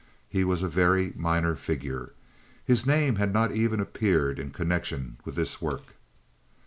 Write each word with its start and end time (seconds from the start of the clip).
He 0.29 0.43
was 0.43 0.63
a 0.63 0.67
very 0.67 1.13
minor 1.15 1.55
figure. 1.55 2.13
His 2.65 2.87
name 2.87 3.17
had 3.17 3.31
not 3.31 3.51
even 3.51 3.79
appeared 3.79 4.39
in 4.39 4.49
connection 4.49 5.17
with 5.25 5.35
this 5.35 5.61
work. 5.61 5.93